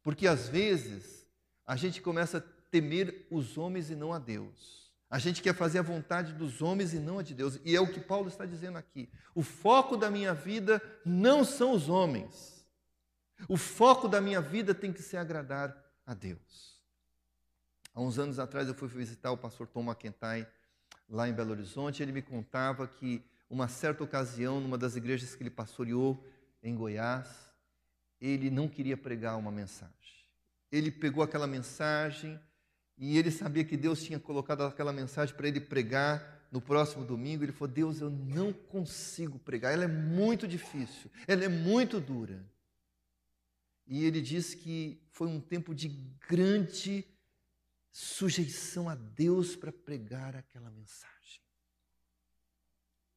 [0.03, 1.28] Porque às vezes
[1.69, 4.91] a gente começa a temer os homens e não a Deus.
[5.11, 7.61] A gente quer fazer a vontade dos homens e não a de Deus.
[7.63, 9.07] E é o que Paulo está dizendo aqui.
[9.35, 12.67] O foco da minha vida não são os homens.
[13.47, 15.77] O foco da minha vida tem que ser agradar
[16.07, 16.81] a Deus.
[17.93, 20.47] Há uns anos atrás eu fui visitar o pastor Tom McIntyre
[21.07, 22.03] lá em Belo Horizonte.
[22.03, 26.27] Ele me contava que, uma certa ocasião, numa das igrejas que ele pastoreou
[26.63, 27.29] em Goiás,
[28.19, 30.18] ele não queria pregar uma mensagem.
[30.71, 32.39] Ele pegou aquela mensagem
[32.97, 37.45] e ele sabia que Deus tinha colocado aquela mensagem para ele pregar no próximo domingo.
[37.45, 42.45] Ele falou: Deus, eu não consigo pregar, ela é muito difícil, ela é muito dura.
[43.87, 45.89] E ele diz que foi um tempo de
[46.29, 47.07] grande
[47.91, 51.41] sujeição a Deus para pregar aquela mensagem.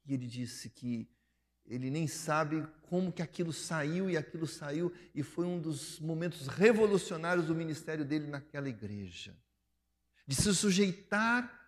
[0.06, 1.10] E ele disse que
[1.66, 6.48] ele nem sabe como que aquilo saiu e aquilo saiu e foi um dos momentos
[6.48, 9.36] revolucionários do ministério dele naquela igreja.
[10.28, 11.60] De se sujeitar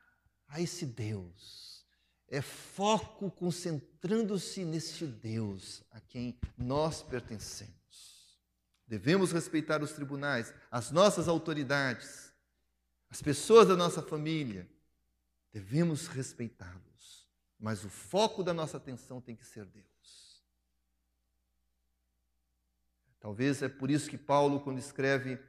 [0.47, 1.85] a esse Deus.
[2.27, 7.73] É foco concentrando-se neste Deus a quem nós pertencemos.
[8.87, 12.33] Devemos respeitar os tribunais, as nossas autoridades,
[13.09, 14.69] as pessoas da nossa família.
[15.51, 16.92] Devemos respeitá-los,
[17.63, 20.43] mas o foco da nossa atenção tem que ser Deus.
[23.21, 25.39] Talvez é por isso que Paulo, quando escreve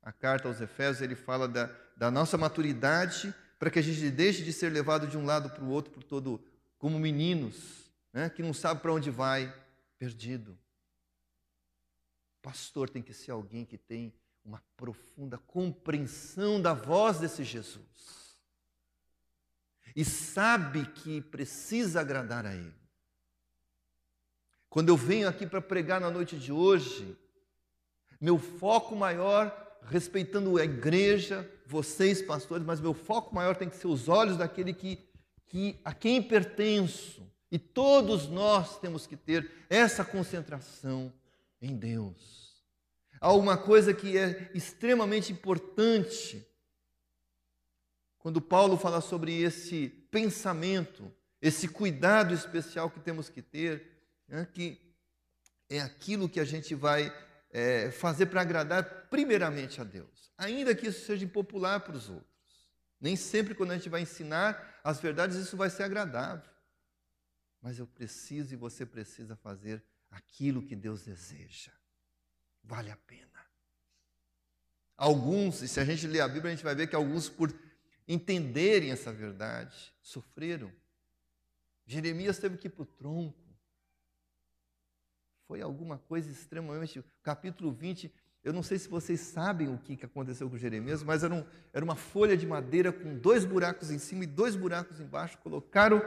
[0.00, 4.44] a carta aos Efésios, ele fala da, da nossa maturidade para que a gente deixe
[4.44, 6.40] de ser levado de um lado para o outro por todo,
[6.78, 9.52] como meninos, né, que não sabe para onde vai,
[9.98, 10.56] perdido.
[12.42, 14.14] Pastor tem que ser alguém que tem
[14.44, 18.25] uma profunda compreensão da voz desse Jesus
[19.96, 22.74] e sabe que precisa agradar a Ele.
[24.68, 27.16] Quando eu venho aqui para pregar na noite de hoje,
[28.20, 33.86] meu foco maior, respeitando a igreja, vocês pastores, mas meu foco maior tem que ser
[33.86, 34.98] os olhos daquele que,
[35.46, 37.26] que a quem pertenço.
[37.50, 41.10] E todos nós temos que ter essa concentração
[41.58, 42.62] em Deus.
[43.18, 46.46] Há uma coisa que é extremamente importante
[48.26, 54.80] quando Paulo fala sobre esse pensamento, esse cuidado especial que temos que ter, né, que
[55.70, 57.16] é aquilo que a gente vai
[57.50, 62.66] é, fazer para agradar primeiramente a Deus, ainda que isso seja impopular para os outros.
[63.00, 66.50] Nem sempre, quando a gente vai ensinar as verdades, isso vai ser agradável.
[67.62, 71.70] Mas eu preciso e você precisa fazer aquilo que Deus deseja
[72.64, 73.46] vale a pena.
[74.96, 77.52] Alguns, e se a gente ler a Bíblia, a gente vai ver que alguns, por
[78.06, 80.72] entenderem essa verdade, sofreram.
[81.86, 83.38] Jeremias teve que ir para o tronco.
[85.46, 87.04] Foi alguma coisa extremamente.
[87.22, 91.34] Capítulo 20, eu não sei se vocês sabem o que aconteceu com Jeremias, mas era,
[91.34, 95.38] um, era uma folha de madeira com dois buracos em cima e dois buracos embaixo.
[95.38, 96.02] Colocaram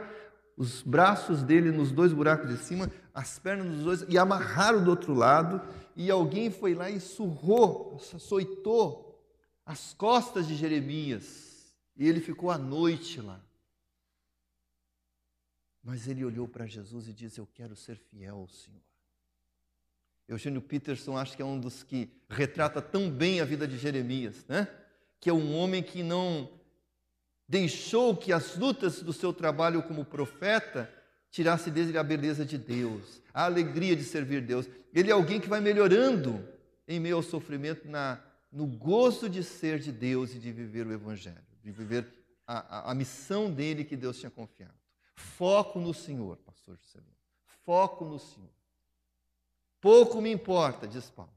[0.56, 4.90] os braços dele nos dois buracos de cima, as pernas nos dois, e amarraram do
[4.90, 5.62] outro lado,
[5.96, 9.18] e alguém foi lá e surrou, açoitou
[9.64, 11.49] as costas de Jeremias,
[11.96, 13.40] e ele ficou a noite lá.
[15.82, 18.80] Mas ele olhou para Jesus e disse: Eu quero ser fiel ao Senhor.
[20.28, 24.44] Eugênio Peterson acho que é um dos que retrata tão bem a vida de Jeremias,
[24.48, 24.68] né?
[25.18, 26.48] Que é um homem que não
[27.48, 30.88] deixou que as lutas do seu trabalho como profeta
[31.30, 34.68] tirasse dele a beleza de Deus, a alegria de servir Deus.
[34.94, 36.46] Ele é alguém que vai melhorando
[36.86, 38.22] em meio ao sofrimento na,
[38.52, 42.06] no gosto de ser de Deus e de viver o Evangelho, de viver
[42.46, 44.74] a, a, a missão dele que Deus tinha confiado.
[45.14, 47.16] Foco no Senhor, pastor Juscelino.
[47.64, 48.50] Foco no Senhor.
[49.80, 51.32] Pouco me importa, diz Paulo.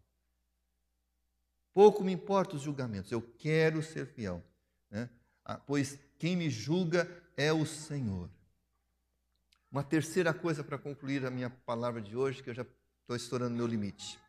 [1.73, 3.11] Pouco me importa os julgamentos.
[3.11, 4.43] Eu quero ser fiel.
[4.89, 5.09] Né?
[5.43, 8.29] Ah, pois quem me julga é o Senhor.
[9.71, 12.65] Uma terceira coisa para concluir a minha palavra de hoje, que eu já
[13.01, 14.19] estou estourando meu limite.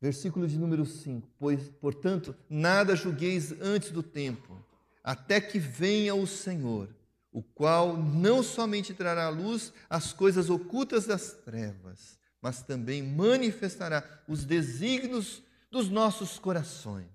[0.00, 4.64] Versículo de número 5: Pois, portanto, nada julgueis antes do tempo,
[5.04, 6.88] até que venha o Senhor,
[7.30, 14.22] o qual não somente trará à luz as coisas ocultas das trevas, mas também manifestará
[14.26, 17.06] os desígnios dos nossos corações.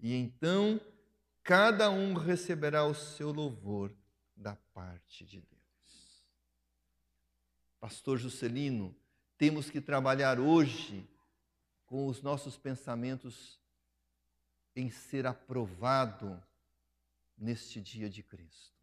[0.00, 0.80] E então
[1.44, 3.92] cada um receberá o seu louvor
[4.36, 6.24] da parte de Deus.
[7.78, 8.94] Pastor Juscelino,
[9.38, 11.08] temos que trabalhar hoje
[11.90, 13.60] com os nossos pensamentos
[14.76, 16.40] em ser aprovado
[17.36, 18.78] neste dia de Cristo.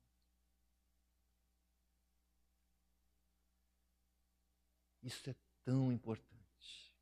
[5.02, 6.94] Isso é tão importante.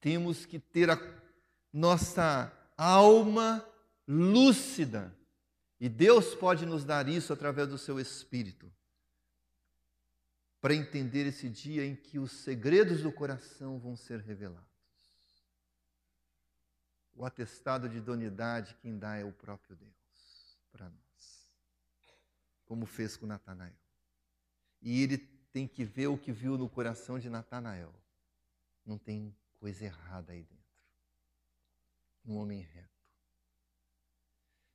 [0.00, 0.96] Temos que ter a
[1.70, 3.62] nossa alma
[4.08, 5.14] lúcida.
[5.78, 8.72] E Deus pode nos dar isso através do seu Espírito,
[10.60, 14.68] para entender esse dia em que os segredos do coração vão ser revelados.
[17.14, 21.52] O atestado de idoneidade quem dá é o próprio Deus para nós,
[22.64, 23.74] como fez com Natanael.
[24.80, 25.18] E ele
[25.52, 27.94] tem que ver o que viu no coração de Natanael.
[28.84, 30.60] Não tem coisa errada aí dentro
[32.24, 32.88] um homem reto.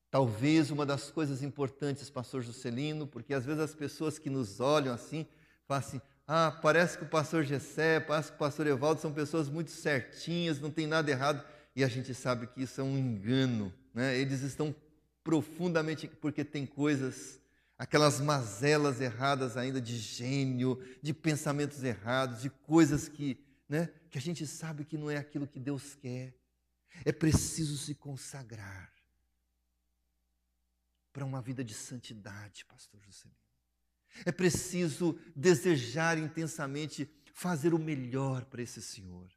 [0.10, 4.94] Talvez uma das coisas importantes, pastor Juscelino, porque às vezes as pessoas que nos olham
[4.94, 5.28] assim,
[5.68, 9.48] falam assim, ah, parece que o pastor Gessé, parece que o pastor Evaldo são pessoas
[9.50, 11.46] muito certinhas, não tem nada errado,
[11.76, 14.18] e a gente sabe que isso é um engano, né?
[14.18, 14.76] eles estão
[15.24, 17.40] profundamente, porque tem coisas,
[17.78, 24.22] aquelas mazelas erradas ainda de gênio, de pensamentos errados, de coisas que, né, que a
[24.22, 26.34] gente sabe que não é aquilo que Deus quer.
[27.04, 28.94] É preciso se consagrar
[31.12, 33.45] para uma vida de santidade, pastor Juscelino.
[34.24, 39.28] É preciso desejar intensamente fazer o melhor para esse Senhor.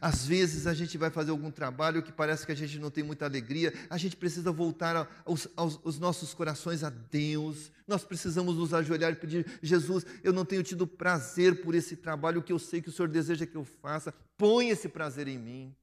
[0.00, 3.04] Às vezes a gente vai fazer algum trabalho que parece que a gente não tem
[3.04, 8.56] muita alegria, a gente precisa voltar aos, aos, aos, nossos corações a Deus, nós precisamos
[8.56, 12.58] nos ajoelhar e pedir: Jesus, eu não tenho tido prazer por esse trabalho que eu
[12.58, 15.76] sei que o Senhor deseja que eu faça, põe esse prazer em mim,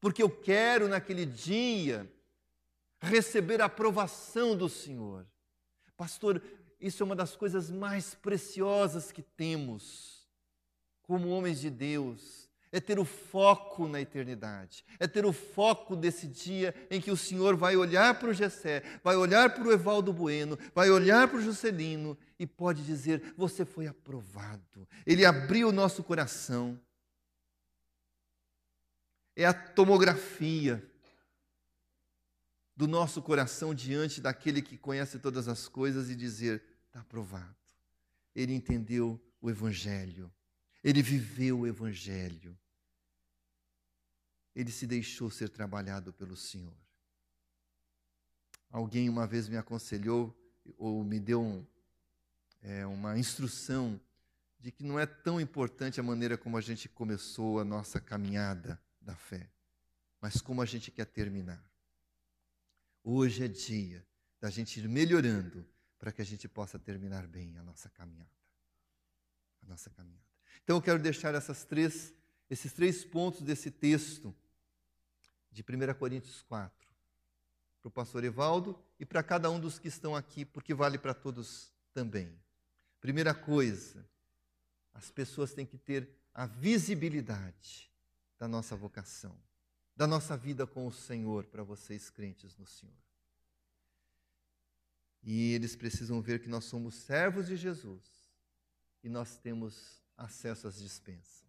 [0.00, 2.10] porque eu quero naquele dia
[3.04, 5.26] receber a aprovação do Senhor.
[5.96, 6.42] Pastor,
[6.80, 10.28] isso é uma das coisas mais preciosas que temos
[11.02, 12.44] como homens de Deus.
[12.72, 17.16] É ter o foco na eternidade, é ter o foco desse dia em que o
[17.16, 21.38] Senhor vai olhar para o Gessé, vai olhar para o Evaldo Bueno, vai olhar para
[21.38, 24.88] o Juscelino e pode dizer: Você foi aprovado.
[25.06, 26.76] Ele abriu o nosso coração.
[29.36, 30.84] É a tomografia
[32.76, 37.54] do nosso coração diante daquele que conhece todas as coisas e dizer: está aprovado.
[38.34, 40.32] Ele entendeu o Evangelho,
[40.82, 42.58] ele viveu o Evangelho,
[44.54, 46.76] ele se deixou ser trabalhado pelo Senhor.
[48.70, 50.36] Alguém uma vez me aconselhou
[50.76, 51.64] ou me deu um,
[52.60, 54.00] é, uma instrução
[54.58, 58.80] de que não é tão importante a maneira como a gente começou a nossa caminhada
[59.00, 59.48] da fé,
[60.20, 61.62] mas como a gente quer terminar.
[63.06, 64.02] Hoje é dia
[64.40, 65.66] da gente ir melhorando
[65.98, 68.30] para que a gente possa terminar bem a nossa caminhada.
[69.62, 70.24] A nossa caminhada.
[70.62, 72.14] Então eu quero deixar essas três,
[72.48, 74.34] esses três pontos desse texto
[75.52, 76.88] de 1 Coríntios 4
[77.82, 81.12] para o pastor Evaldo e para cada um dos que estão aqui, porque vale para
[81.12, 82.34] todos também.
[83.02, 84.08] Primeira coisa,
[84.94, 87.92] as pessoas têm que ter a visibilidade
[88.38, 89.38] da nossa vocação
[89.96, 92.94] da nossa vida com o Senhor para vocês crentes no Senhor.
[95.22, 98.02] E eles precisam ver que nós somos servos de Jesus
[99.02, 101.44] e nós temos acesso às dispensas.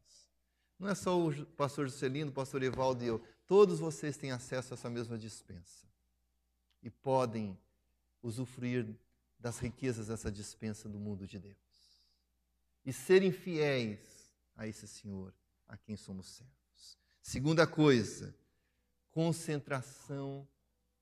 [0.78, 4.74] Não é só o pastor Juscelino, o pastor Evaldo e eu, todos vocês têm acesso
[4.74, 5.88] a essa mesma dispensa
[6.82, 7.58] e podem
[8.22, 8.96] usufruir
[9.39, 11.66] das riquezas dessa dispensa do mundo de Deus
[12.86, 14.00] e serem fiéis
[14.56, 15.34] a esse Senhor
[15.68, 16.64] a quem somos servos.
[17.28, 18.36] Segunda coisa,
[19.09, 20.47] concentração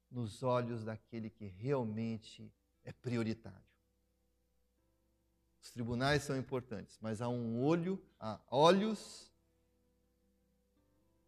[0.09, 2.49] nos olhos daquele que realmente
[2.85, 3.59] é prioritário.
[5.61, 9.29] Os tribunais são importantes, mas há um olho, há olhos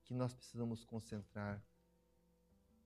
[0.06, 1.62] que nós precisamos concentrar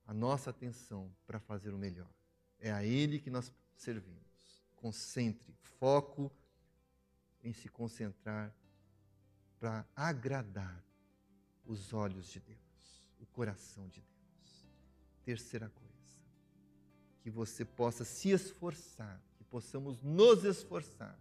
[0.07, 2.09] a nossa atenção para fazer o melhor.
[2.57, 4.65] É a Ele que nós servimos.
[4.77, 6.31] Concentre, foco
[7.43, 8.51] em se concentrar
[9.59, 10.88] para agradar
[11.69, 14.65] os olhos de Deus, o coração de Deus.
[15.23, 16.19] Terceira coisa,
[17.21, 21.17] que você possa se esforçar, que possamos nos esforçar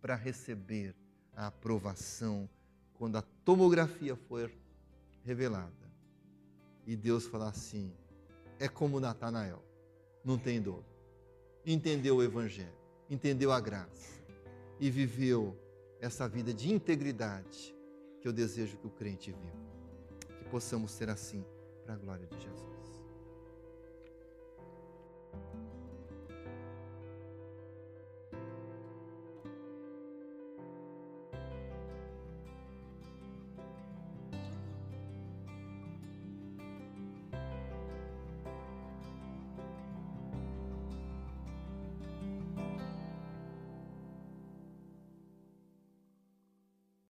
[0.00, 0.94] para receber
[1.36, 2.50] a aprovação
[2.94, 4.50] quando a tomografia for
[5.24, 5.72] revelada.
[6.84, 7.92] E Deus falar assim:
[8.58, 9.62] é como Natanael,
[10.24, 10.82] não tem dor.
[11.64, 12.74] Entendeu o Evangelho,
[13.08, 14.20] entendeu a graça
[14.80, 15.56] e viveu
[16.00, 17.77] essa vida de integridade
[18.20, 20.38] que eu desejo que o crente viva.
[20.38, 21.44] Que possamos ser assim,
[21.84, 22.78] para a glória de Jesus.